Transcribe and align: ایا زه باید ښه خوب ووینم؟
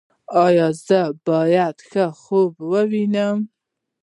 ایا 0.45 0.67
زه 0.87 1.01
باید 1.27 1.75
ښه 1.89 2.05
خوب 2.21 2.51
ووینم؟ 2.71 3.37